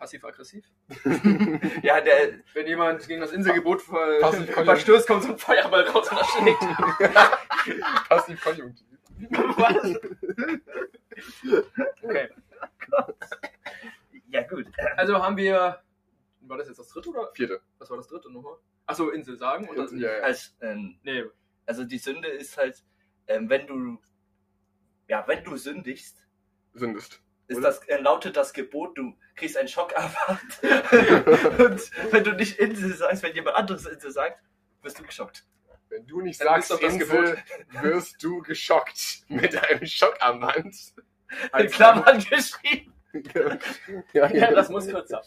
[0.00, 0.64] Passiv-aggressiv.
[1.82, 4.32] Ja, der, Wenn jemand gegen das Inselgebot ver
[4.64, 6.58] verstößt, kommt so ein Feuerball raus und erschlägt.
[8.08, 8.86] Passiv konjunktiv.
[12.02, 12.30] Okay.
[14.30, 14.66] ja gut.
[14.96, 15.82] Also haben wir.
[16.40, 17.30] War das jetzt das dritte oder?
[17.34, 17.60] Vierte.
[17.78, 18.56] Was war das dritte nochmal?
[18.90, 19.68] Achso, Insel sagen.
[19.68, 20.22] Und das, Ja, ja.
[20.22, 21.24] Als, ähm, Nee,
[21.66, 22.82] also die Sünde ist halt,
[23.28, 24.00] ähm, wenn du,
[25.08, 26.26] ja, wenn du sündigst,
[26.74, 27.22] Sündest.
[27.46, 27.68] ist Oder?
[27.68, 30.40] das, äh, lautet das Gebot, du kriegst einen Schockabfahrt.
[31.60, 34.42] Und wenn du nicht Insel sagst, wenn jemand anderes Insel sagt,
[34.82, 35.46] wirst du geschockt.
[35.88, 37.38] Wenn du nicht Dann sagst, Insel,
[37.82, 40.76] wirst du geschockt mit einem Schockarmband.
[41.56, 42.92] In Klammern geschrieben.
[44.12, 45.22] ja, ja, das muss kürzer.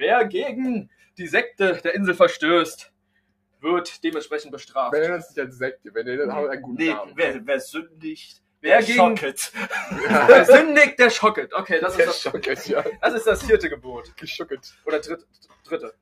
[0.00, 2.90] Wer gegen die Sekte der Insel verstößt,
[3.60, 4.94] wird dementsprechend bestraft.
[4.94, 7.12] Wenn er das nicht als Sekte, wenn er hat einen guten Nee, Namen.
[7.16, 9.52] wer, wer sündigt, Wer der gegen schocket.
[10.26, 11.52] Wer sündigt, der schocket.
[11.52, 12.84] Okay, das Der ist das, Schocket, ja.
[13.02, 14.14] das ist das vierte Gebot.
[14.16, 14.74] Geschocket.
[14.86, 15.26] Oder dritte.
[15.64, 15.94] Dritte.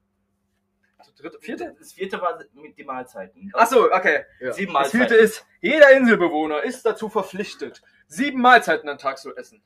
[1.21, 1.75] Dritte, vierte?
[1.79, 3.51] Das vierte war mit die Mahlzeiten.
[3.53, 4.25] Achso, okay.
[4.41, 4.53] Ja.
[4.53, 5.25] Sieben Das vierte Mahlzeiten.
[5.25, 9.61] ist, jeder Inselbewohner ist dazu verpflichtet, sieben Mahlzeiten am Tag zu essen.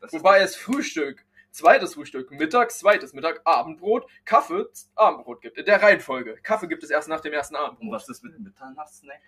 [0.00, 5.56] Das Wobei es Frühstück, zweites Frühstück, mittags, zweites Mittag, Abendbrot, Kaffee, Abendbrot gibt.
[5.56, 6.36] In der Reihenfolge.
[6.42, 7.92] Kaffee gibt es erst nach dem ersten Und Abendbrot.
[7.92, 9.20] was ist mit dem Mitternachtssnack?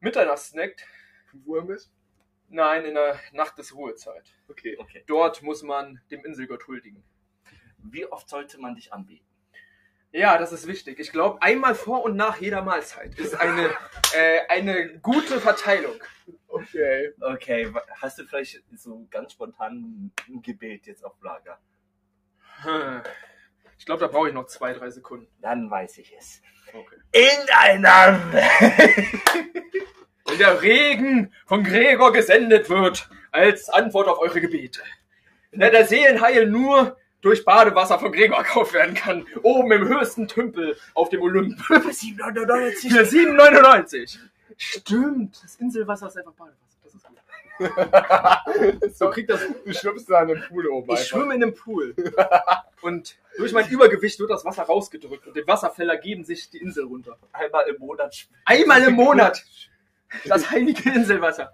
[0.00, 0.76] Mitternachtssnack?
[1.30, 1.90] 5 Uhr bis?
[2.48, 4.34] Nein, in der Nacht des Ruhezeit.
[4.48, 4.76] Okay.
[4.78, 5.04] Okay.
[5.06, 7.02] Dort muss man dem Inselgott huldigen.
[7.78, 9.24] Wie oft sollte man dich anbieten?
[10.12, 10.98] Ja, das ist wichtig.
[10.98, 13.70] Ich glaube, einmal vor und nach jeder Mahlzeit ist eine,
[14.14, 15.94] äh, eine gute Verteilung.
[16.48, 17.12] Okay.
[17.20, 21.58] Okay, wa- hast du vielleicht so ganz spontan ein Gebet jetzt auf Lager?
[22.62, 23.02] Hm.
[23.78, 25.26] Ich glaube, da brauche ich noch zwei, drei Sekunden.
[25.40, 26.42] Dann weiß ich es.
[26.74, 26.96] Okay.
[27.12, 28.20] In einer
[30.26, 34.82] Wenn der Regen von Gregor gesendet wird, als Antwort auf eure Gebete.
[35.50, 40.76] Wenn der Seelenheil nur durch Badewasser von Gregor gekauft werden kann, oben im höchsten Tümpel
[40.94, 41.58] auf dem Olymp.
[41.90, 42.92] 799.
[42.92, 44.18] Für 7,99.
[44.56, 46.78] Stimmt, das Inselwasser ist einfach Badewasser.
[46.82, 47.16] Das ist gut.
[48.96, 51.94] so, kriegt das- du schwimmst da in dem Pool oben Ich schwimme in einem Pool.
[52.82, 56.84] Und durch mein Übergewicht wird das Wasser rausgedrückt und dem Wasserfäller geben sich die Insel
[56.84, 57.18] runter.
[57.32, 58.26] Einmal im Monat.
[58.46, 59.44] Einmal im Monat.
[60.24, 61.52] Das heilige Inselwasser.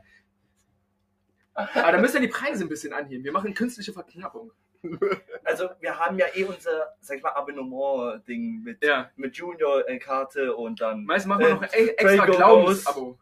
[1.53, 3.25] Aber da müssen wir die Preise ein bisschen anheben.
[3.25, 4.53] Wir machen künstliche Verknappung.
[5.45, 9.11] Also wir haben ja eh unser, sag ich mal, Abonnement-Ding mit, Ja.
[9.17, 11.05] mit Junior-Karte und dann.
[11.05, 13.19] Meist machen wir Äh, noch ein extra Glaubensabo.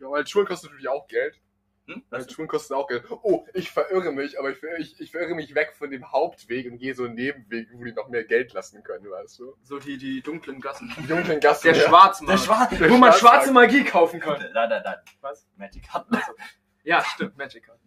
[0.00, 1.40] Ja, weil Schulen kosten natürlich auch Geld.
[1.86, 2.02] Hm?
[2.08, 3.04] Weil Schulen kosten auch Geld.
[3.10, 6.70] Oh, ich verirre mich, aber ich, verirre- ich, ich verirre mich weg von dem Hauptweg
[6.70, 9.56] und gehe so einen Nebenweg, wo die noch mehr Geld lassen können, weißt du?
[9.62, 10.92] So die, die dunklen Gassen.
[10.98, 11.72] Die dunklen Gassen.
[11.72, 11.88] Der ja.
[11.88, 12.32] Schwarzmarkt.
[12.40, 12.76] Der Schwarze.
[12.78, 14.40] Der wo man schwarze Magie kaufen kann.
[14.54, 14.96] Nein, nein, nein.
[15.20, 15.46] Was?
[15.56, 16.16] Magic hatten.
[16.84, 17.78] Ja, stimmt, Magic Card.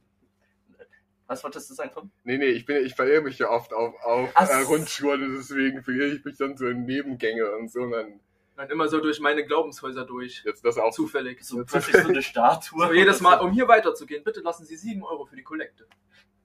[1.27, 2.09] Was wolltest du sagen, Tom?
[2.23, 4.69] Nee, nee, ich, bin, ich verirre mich ja oft auf, auf Ach äh, so.
[4.69, 7.81] Rundschuhe, deswegen verirre ich mich dann so in Nebengänge und so.
[7.81, 8.19] Und dann
[8.55, 10.43] Dann immer so durch meine Glaubenshäuser durch.
[10.45, 10.91] jetzt das auch.
[10.93, 11.43] Zufällig.
[11.43, 12.87] So plötzlich so eine Statue.
[12.87, 15.85] So jedes Mal, um hier weiterzugehen, bitte lassen Sie 7 Euro für die Kollekte.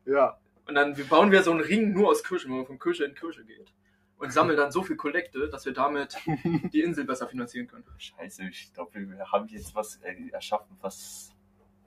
[0.05, 0.39] Ja.
[0.67, 3.15] Und dann bauen wir so einen Ring nur aus Kirschen, wo man von Kirche in
[3.15, 3.73] Kirche geht.
[4.17, 6.17] Und sammeln dann so viel Kollekte, dass wir damit
[6.73, 7.85] die Insel besser finanzieren können.
[7.99, 11.32] Scheiße, ich glaube, wir haben jetzt was äh, erschaffen, was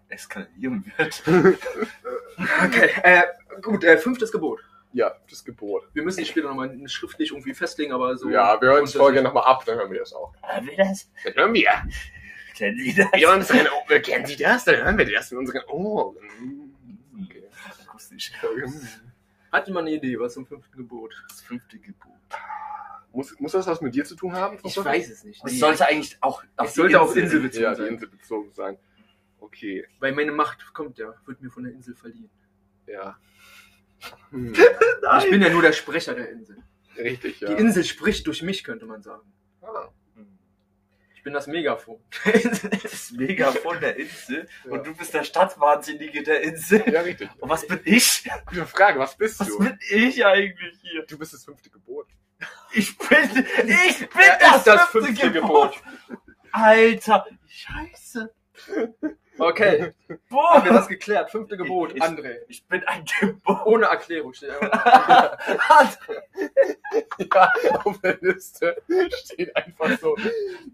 [0.09, 1.23] eskalieren wird.
[2.65, 3.21] Okay, äh,
[3.61, 4.59] gut, äh, fünftes Gebot.
[4.91, 5.87] Ja, das Gebot.
[5.93, 8.29] Wir müssen die später nochmal schriftlich irgendwie festlegen, aber so.
[8.29, 10.33] ja, wir hören uns vorher nochmal ab, dann hören wir das auch.
[10.43, 11.09] Haben wir das?
[11.23, 11.69] Dann hören wir.
[12.55, 13.07] Kennen Sie das?
[13.13, 14.01] Wir hören unseren Ohren.
[14.01, 14.65] Kennen Sie das?
[14.65, 16.17] Dann hören wir das in unseren Ohren.
[17.23, 17.43] Okay.
[17.87, 18.31] Akustisch.
[19.51, 21.13] Hatte man eine Idee, was zum fünften Gebot?
[21.29, 22.11] Das fünfte Gebot.
[23.13, 24.57] Muss, muss das was mit dir zu tun haben?
[24.63, 25.41] Ich weiß es nicht.
[25.45, 27.93] Es sollte eigentlich auch Es sollte auf Insel bezogen Ja, die sein.
[27.93, 28.77] Insel bezogen sein.
[29.45, 32.29] Okay, Weil meine Macht kommt ja, wird mir von der Insel verliehen.
[32.87, 33.17] ja.
[34.31, 34.53] Hm,
[35.19, 36.57] Ich bin ja nur der Sprecher der Insel.
[36.97, 37.47] richtig, ja.
[37.53, 39.31] Die Insel spricht durch mich, könnte man sagen.
[39.61, 39.89] Ah,
[41.15, 41.99] Ich bin das Megafon.
[42.83, 44.71] Das Megafon der Insel Ja.
[44.71, 46.83] und du bist der Stadtwahnsinnige der Insel.
[46.91, 47.29] ja, richtig.
[47.39, 48.27] Und was bin ich?
[48.47, 49.59] Gute Frage, was bist Was du?
[49.59, 51.05] bin ich eigentlich hier?
[51.05, 52.07] Du bist das fünfte Gebot.
[52.73, 53.07] Ich bin,
[53.87, 55.81] ich bin das, das fünfte, fünfte Gebot.
[56.51, 58.33] Alter, Scheiße.
[59.39, 59.91] Okay,
[60.29, 61.31] Boah, haben wir das geklärt.
[61.31, 62.37] Fünfte Gebot, Ich- André.
[62.47, 63.65] ich bin ein Gebot.
[63.65, 65.37] Ohne Erklärung steht einfach.
[67.33, 67.51] Ja,
[67.83, 68.81] auf der Liste
[69.23, 70.15] steht einfach so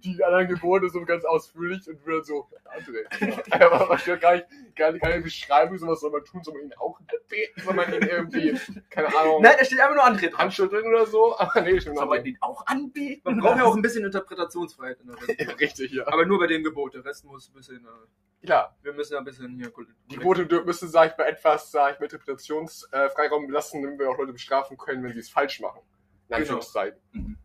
[0.04, 3.52] die anderen Gebote so ganz ausführlich und wird so, André.
[3.52, 6.54] Aber was steht gar nicht, gar nicht keine Beschreibung, so was soll man tun, soll
[6.56, 10.06] man ihn auch beten, soll man ihn irgendwie, keine Ahnung, Nein, da steht einfach nur
[10.06, 10.39] André dran.
[10.41, 11.36] Handschütteln oder so?
[11.39, 13.22] Aber nee, stimmt Soll man den auch anbieten?
[13.24, 15.60] Man braucht ja auch ein bisschen Interpretationsfreiheit in der Welt.
[15.60, 16.08] Richtig, ja.
[16.08, 16.94] Aber nur bei dem Gebot.
[16.94, 17.78] Der Rest muss ein bisschen.
[17.86, 19.71] Äh, Klar, wir müssen ja ein bisschen hier.
[20.10, 24.17] die dür- müssen, sag ich mal, etwas, sag ich mal, Interpretationsfreiraum lassen, damit wir auch
[24.17, 25.79] Leute bestrafen können, wenn sie es falsch machen.
[25.81, 26.38] In Genau.
[26.39, 27.38] Anführungszeichen.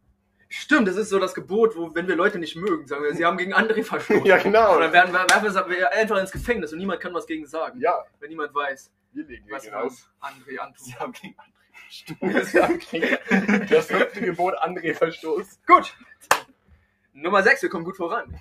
[0.48, 3.24] Stimmt, das ist so das Gebot, wo, wenn wir Leute nicht mögen, sagen wir, sie
[3.24, 4.24] haben gegen André verstoßen.
[4.26, 4.78] Ja, genau.
[4.78, 7.80] Dann werden wir, werfen wir einfach ins Gefängnis und niemand kann was gegen sagen.
[7.80, 9.72] Ja, Wenn niemand weiß, wir legen was wir.
[9.74, 10.84] André antun.
[10.84, 15.58] Sie haben gegen andere haben gegen das fünfte Gebot André verstoßen.
[15.66, 15.96] Gut.
[17.12, 18.38] Nummer 6, wir kommen gut voran.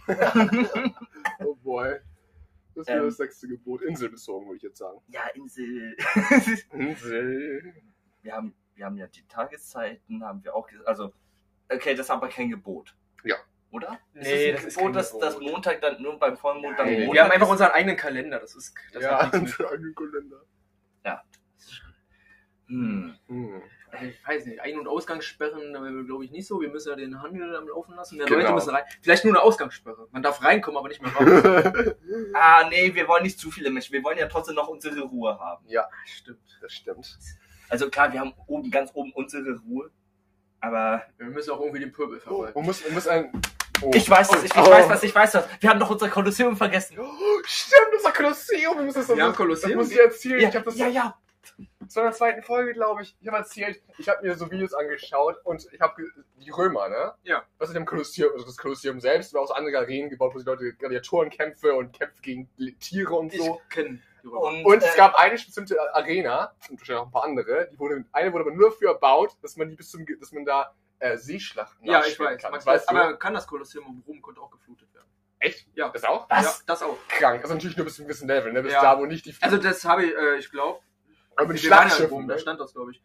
[1.40, 1.96] Oh boy.
[2.76, 3.06] Das wäre Ähm.
[3.06, 3.82] das sechste Gebot.
[3.82, 5.00] Inselbezogen, würde ich jetzt sagen.
[5.08, 5.96] Ja, Insel.
[6.72, 7.74] Insel.
[8.22, 10.88] wir, haben, wir haben ja die Tageszeiten, haben wir auch gesagt.
[10.88, 11.14] Also,
[11.70, 12.96] okay, das ist aber kein Gebot.
[13.24, 13.38] Ja.
[13.72, 14.00] Oder?
[14.14, 15.24] Nee, ist das das ist ein Gebot, dass Gebot.
[15.24, 16.88] das Montag dann nur beim Vollmond dann.
[16.92, 17.52] Montag Wir haben einfach ist?
[17.52, 18.76] unseren eigenen Kalender, das ist.
[18.94, 20.42] Das ja, für einen Kalender.
[22.68, 23.16] Hm.
[23.28, 23.62] Hm.
[24.02, 26.62] Ich weiß nicht, Ein- und Ausgangssperren glaube ich nicht so.
[26.62, 28.18] Wir müssen ja den Handel am Laufen lassen.
[28.18, 28.40] Ja, Genau.
[28.42, 28.84] Leute müssen rein.
[29.02, 30.08] Vielleicht nur eine Ausgangssperre.
[30.12, 31.94] Man darf reinkommen, aber nicht mehr raus.
[32.34, 33.94] Ah, nee, wir wollen nicht zu viele Menschen.
[33.94, 35.66] Wir wollen ja trotzdem noch unsere Ruhe haben.
[35.68, 36.40] ja, Stimmt.
[36.62, 37.18] das stimmt.
[37.70, 39.90] Also klar, wir haben oben, ganz oben unsere Ruhe.
[40.62, 42.60] Aber Wir müssen auch irgendwie den Pöbel Oh, verwalten.
[42.60, 43.32] man muss, man muss ein.
[43.82, 43.92] Oh.
[43.94, 44.70] ich weiß das, ich, ich Oh.
[44.70, 45.48] weiß das, ich weiß das.
[45.60, 46.98] Wir haben doch unser Kolosseum vergessen.
[47.00, 47.04] Oh,
[47.44, 48.78] stimmt, das ein Kolosseum.
[48.78, 49.76] Wir müssen das, Wir haben das Kolosseum.
[49.78, 50.40] muss ich erzählen.
[50.42, 51.18] Ja, ich hab das ja, ja.
[51.88, 53.16] Zu einer zweiten Folge, glaube ich.
[53.20, 56.04] Ich habe erzählt, ich habe mir so Videos angeschaut und ich habe
[56.38, 57.14] die Römer, ne?
[57.24, 57.44] Ja.
[57.58, 60.46] Was ist dem Kolosseum, also das Kolosseum selbst, war aus anderen Arenen gebaut, wo die
[60.46, 63.62] Leute Gladiatorenkämpfe und Kämpfe gegen Tiere und so.
[63.64, 64.42] Ich kenne die Römer.
[64.42, 67.80] Und, Und äh, es gab eine bestimmte Arena, und wahrscheinlich auch ein paar andere, die
[67.80, 70.74] wurde, eine wurde aber nur dafür erbaut, dass man die bis zum, dass man da
[71.00, 72.42] äh, Seeschlachten ja, ich nachspielen weiß.
[72.42, 72.52] kann.
[72.52, 72.96] Max, weißt du?
[72.96, 75.08] aber kann das Kolosseum um Rom konnte auch geflutet werden?
[75.40, 75.68] Echt?
[75.76, 75.90] Ja.
[75.90, 76.30] Das auch?
[76.30, 76.44] Was?
[76.46, 76.98] Ja, das auch.
[77.10, 77.42] Krank.
[77.44, 78.64] Also natürlich nur bis zu einem gewissen Level, ne?
[78.64, 78.82] Bis Ja.
[78.82, 80.80] da, wo nicht die Also das habe ich, äh, ich glaube,
[81.36, 82.40] aber ja in Schlachtschiffen, Rom, da ne?
[82.40, 83.02] stand das, glaube ich.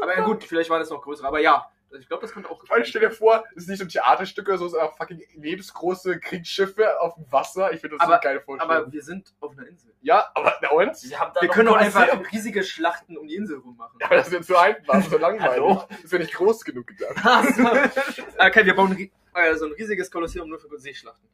[0.00, 1.24] Aber ja, gut, vielleicht war das noch größer.
[1.24, 1.66] Aber ja,
[1.98, 4.48] ich glaube, das konnte auch Weil stell dir vor, es ist nicht so ein Theaterstück
[4.48, 7.72] oder so, es sind einfach fucking lebensgroße Kriegsschiffe auf dem Wasser.
[7.72, 8.76] Ich finde das so Aber- eine geile Vorstellung.
[8.76, 9.92] Aber wir sind auf einer Insel.
[10.00, 10.96] ja, aber na und?
[10.96, 12.26] Sie haben da Wir können doch ein einfach Kolosseum.
[12.32, 13.98] riesige Schlachten um die Insel rummachen.
[14.00, 15.86] Ja, aber das ist ja zu einfach, so langweilig.
[16.02, 17.16] Das wäre nicht groß genug gedacht.
[18.38, 21.28] okay, wir bauen äh, so ein riesiges Kolosseum nur für Seeschlachten.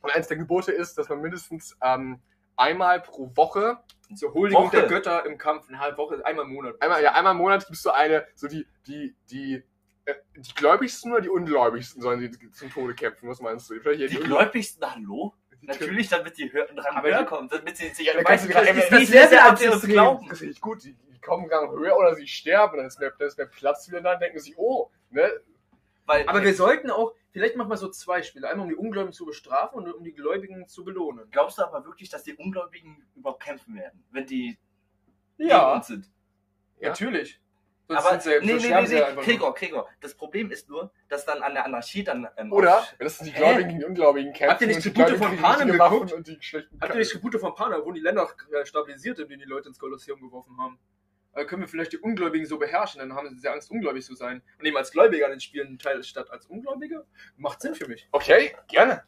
[0.00, 2.20] Und eins der Gebote ist, dass man mindestens ähm,
[2.56, 3.78] einmal pro Woche,
[4.16, 4.76] Zur Huldigung Woche.
[4.78, 6.80] der Götter im Kampf, eine halbe Woche, einmal im Monat.
[6.80, 9.62] einmal, ja, einmal im Monat gibst du eine, so die, die, die,
[10.04, 13.80] äh, die Gläubigsten oder die Ungläubigsten sollen die zum Tode kämpfen, was meinst du?
[13.80, 15.34] Vielleicht Die Gläubigsten, hallo?
[15.64, 19.02] Natürlich, damit die höher, dran höher die- kommen, damit sie sich weiß, gerade- wie- das
[19.02, 19.90] ist sehr sie Level an extrem.
[19.92, 20.28] glauben.
[20.28, 20.82] Das ist richtig gut.
[20.82, 23.46] Die, die kommen gar nicht höher oder sie sterben, dann ist mehr, dann ist mehr
[23.46, 25.30] Platz wieder da, dann denken sie, oh, ne?
[26.06, 28.48] Weil, Aber wir sollten auch, vielleicht machen wir so zwei Spiele.
[28.48, 31.30] Einmal um die Ungläubigen zu bestrafen und um die Gläubigen zu belohnen.
[31.30, 34.58] glaubst du aber wirklich, dass die Ungläubigen überhaupt kämpfen werden, wenn die
[35.38, 35.74] gegen Ja.
[35.74, 36.10] uns sind?
[36.80, 36.88] Ja.
[36.88, 37.40] Natürlich.
[37.88, 39.22] Sonst Aber sind sie, nee, nee, nee, nee.
[39.22, 39.88] Gregor, Gregor.
[40.00, 43.26] Das Problem ist nur, dass dann an der Anarchie dann ähm, Oder, wenn das sind
[43.26, 43.32] die?
[43.32, 44.50] Gläubigen gegen die Ungläubigen kämpfen.
[44.50, 46.12] Habt ihr nicht die Tribute von Panem geguckt?
[46.12, 48.28] Und die schlechten Habt ihr nicht Tribute von Pana, wo die Länder
[48.64, 50.78] stabilisiert, indem die Leute ins Kolosseum geworfen haben?
[51.34, 54.42] Da können wir vielleicht die Ungläubigen so beherrschen, dann haben sie Angst, ungläubig zu sein.
[54.58, 57.06] Und nehmen als Gläubiger an den Spielen teil statt als Ungläubige.
[57.36, 58.06] Macht Sinn für mich.
[58.12, 59.02] Okay, gerne.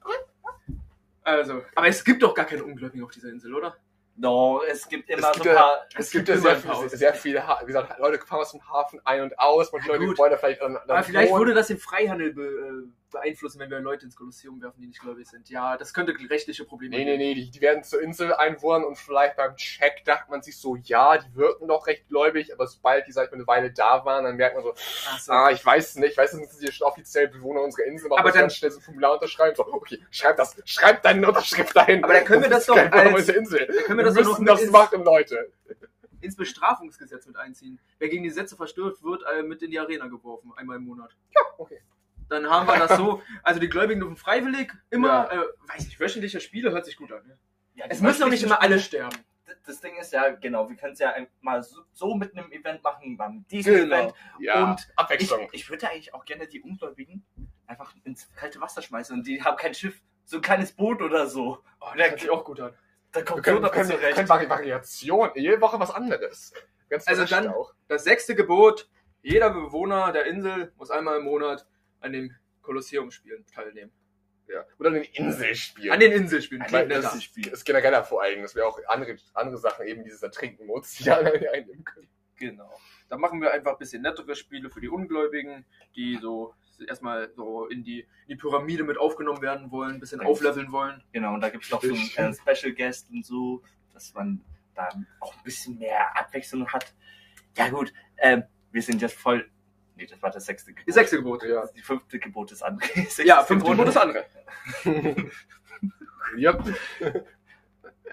[1.23, 3.77] Also, aber es gibt doch gar keine Ungläubigen auf dieser Insel, oder?
[4.17, 5.87] No, es gibt immer Es so gibt ein ja- paar.
[5.95, 8.69] Es, Es gibt, gibt ja sehr, ein sehr viele, wie gesagt, Leute fahren aus dem
[8.69, 11.53] Hafen ein und aus, manche Ja, Leute wollen da vielleicht dann, dann Aber vielleicht würde
[11.55, 15.27] das den Freihandel be, äh, beeinflussen, wenn wir Leute ins Kolosseum werfen, die nicht gläubig
[15.27, 15.49] sind.
[15.49, 18.97] Ja, das könnte rechtliche Probleme Nee, nee, nee, die, die werden zur Insel einwohnen und
[18.99, 23.07] vielleicht beim Check dachte man sich so, ja, die wirken doch recht gläubig, aber sobald
[23.07, 24.75] die, sag ich mal, eine Weile da waren, dann merkt man so,
[25.21, 25.33] so.
[25.33, 28.31] ah, ich weiß nicht, ich weiß nicht, sind sie offiziell Bewohner unserer Insel, aber Aber
[28.31, 32.05] dann- ganz schnell so ein Formular unterschreiben, so, okay, schreib das, schreib deine Unterschrift dahin.
[32.05, 33.67] Aber dann können wir das doch als- Insel.
[33.67, 35.51] dann können wir wir das doch müssen mit das machen, Leute.
[36.21, 37.79] ins Bestrafungsgesetz mit einziehen.
[37.99, 41.15] Wer gegen die Gesetze verstößt, wird äh, mit in die Arena geworfen, einmal im Monat.
[41.35, 41.81] Ja, okay.
[42.29, 45.39] Dann haben wir das so, also die Gläubigen dürfen freiwillig immer, äh,
[45.73, 47.27] weiß ich, wöchentliche Spiele hört sich gut an.
[47.27, 47.39] Ne?
[47.75, 49.17] Ja, Es müssen doch nicht immer alle sterben.
[49.67, 52.83] Das Ding ist ja, genau, wir können es ja mal so, so mit einem Event
[52.83, 53.97] machen, mit diesem Genau.
[53.97, 54.15] Event.
[54.41, 55.49] Ja, Und Ich, Abwechslung.
[55.53, 57.25] ich würde eigentlich auch gerne die Ungläubigen
[57.67, 61.27] einfach ins kalte Wasser schmeißen und die haben kein Schiff, so ein kleines Boot oder
[61.27, 61.63] so.
[61.81, 62.75] Oh, Ja, das hört sich auch gut an.
[63.13, 64.15] Da Wir kommt können, so wir können, wir zurecht.
[64.17, 66.53] können Vari Variation, jede Woche was anderes.
[66.91, 67.75] Ganz Also dann- auch.
[67.89, 68.89] Das sechste Gebot,
[69.23, 71.67] jeder Bewohner der Insel muss einmal im Monat
[72.05, 73.93] an den Kolosseumspielen teilnehmen.
[74.47, 74.65] Ja.
[74.79, 75.91] Oder an den Inselspielen.
[75.91, 76.65] An den Inselspielen.
[76.71, 77.03] Meine, netter.
[77.03, 81.11] das ist, genereller vor allem, dass wir auch andere, andere Sachen, eben dieses Ertrinken-Mods, die
[81.11, 82.09] alle einnehmen können.
[82.37, 82.71] Genau.
[83.09, 85.65] Da machen wir einfach ein bisschen nettere Spiele für die Ungläubigen,
[85.95, 86.55] die so
[86.87, 90.33] erstmal so in die, in die Pyramide mit aufgenommen werden wollen, ein bisschen Richtig.
[90.33, 91.03] aufleveln wollen.
[91.13, 93.63] Genau, und da gibt es noch so einen äh, Special Guest und so,
[93.93, 94.89] dass man da
[95.21, 96.93] auch ein bisschen mehr Abwechslung hat.
[97.57, 99.49] Ja gut, ähm, wir sind jetzt voll.
[99.97, 100.87] Nee, das war das sechste Gebot.
[100.89, 101.43] Die sechste Gebot.
[101.45, 101.67] Ja.
[101.69, 102.89] Die fünfte Gebot ist andere.
[103.25, 104.25] Ja, fünfte Gebot ist andere.
[106.37, 106.59] ja,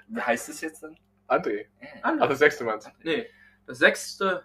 [0.07, 0.97] Wie heißt es jetzt dann?
[1.27, 1.65] André.
[2.01, 2.79] Ach, das sechste Mann.
[3.03, 3.27] Nee,
[3.65, 4.43] das sechste.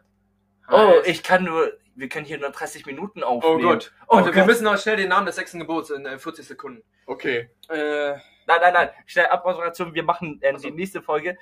[0.70, 1.72] Oh, ich kann nur.
[1.94, 3.62] Wir können hier nur 30 Minuten Oh aufnehmen.
[3.62, 3.92] Gott.
[4.06, 4.46] Oh Warte, wir Gott.
[4.48, 6.82] müssen noch schnell den Namen des sechsten Gebots in äh, 40 Sekunden.
[7.06, 7.48] Okay.
[7.68, 8.10] Äh,
[8.48, 8.90] Nein, nein, nein.
[9.06, 9.94] Schnell Abmoderation.
[9.94, 10.68] Wir machen äh, so.
[10.68, 11.36] die nächste Folge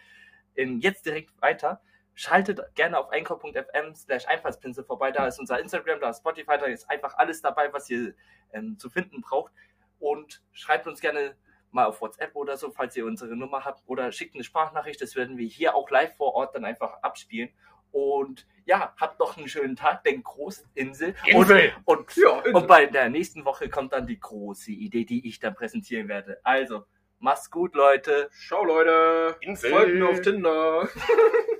[0.56, 1.82] ähm, jetzt direkt weiter.
[2.14, 5.10] Schaltet gerne auf einkauf.fm slash Einfallspinsel vorbei.
[5.10, 8.14] Da ist unser Instagram, da ist Spotify, da ist einfach alles dabei, was ihr
[8.52, 9.52] ähm, zu finden braucht.
[9.98, 11.36] Und schreibt uns gerne
[11.70, 13.82] mal auf WhatsApp oder so, falls ihr unsere Nummer habt.
[13.86, 15.00] Oder schickt eine Sprachnachricht.
[15.02, 17.50] Das werden wir hier auch live vor Ort dann einfach abspielen.
[17.90, 21.14] Und ja, habt noch einen schönen Tag, denkt groß, Insel.
[21.26, 21.72] Insel.
[21.84, 25.38] Und, und ja, und bei der nächsten Woche kommt dann die große Idee, die ich
[25.38, 26.40] dann präsentieren werde.
[26.42, 26.86] Also,
[27.20, 28.30] macht's gut, Leute.
[28.48, 29.36] Ciao, Leute.
[29.42, 29.70] Insel.
[29.70, 30.88] Folgt mir auf Tinder.